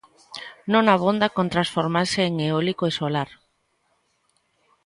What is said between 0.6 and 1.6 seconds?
Non abonda con